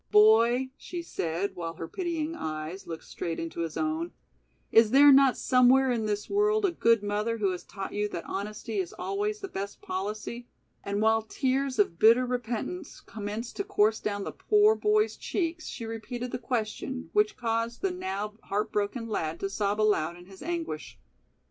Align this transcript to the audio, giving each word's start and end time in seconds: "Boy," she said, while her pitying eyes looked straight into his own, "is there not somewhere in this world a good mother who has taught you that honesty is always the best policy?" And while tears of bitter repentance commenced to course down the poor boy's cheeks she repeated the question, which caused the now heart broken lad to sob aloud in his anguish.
"Boy," 0.09 0.71
she 0.77 1.03
said, 1.03 1.55
while 1.55 1.75
her 1.75 1.87
pitying 1.87 2.33
eyes 2.35 2.87
looked 2.87 3.03
straight 3.03 3.39
into 3.39 3.59
his 3.59 3.77
own, 3.77 4.13
"is 4.71 4.89
there 4.89 5.11
not 5.11 5.37
somewhere 5.37 5.91
in 5.91 6.07
this 6.07 6.27
world 6.27 6.65
a 6.65 6.71
good 6.71 7.03
mother 7.03 7.37
who 7.37 7.51
has 7.51 7.63
taught 7.63 7.93
you 7.93 8.09
that 8.09 8.23
honesty 8.25 8.79
is 8.79 8.93
always 8.93 9.41
the 9.41 9.47
best 9.47 9.79
policy?" 9.79 10.47
And 10.83 11.01
while 11.03 11.21
tears 11.21 11.77
of 11.77 11.99
bitter 11.99 12.25
repentance 12.25 12.99
commenced 12.99 13.57
to 13.57 13.63
course 13.63 13.99
down 13.99 14.23
the 14.23 14.31
poor 14.31 14.73
boy's 14.73 15.15
cheeks 15.17 15.67
she 15.67 15.85
repeated 15.85 16.31
the 16.31 16.39
question, 16.39 17.11
which 17.13 17.37
caused 17.37 17.81
the 17.83 17.91
now 17.91 18.39
heart 18.45 18.71
broken 18.71 19.07
lad 19.07 19.39
to 19.41 19.51
sob 19.51 19.79
aloud 19.79 20.17
in 20.17 20.25
his 20.25 20.41
anguish. 20.41 20.97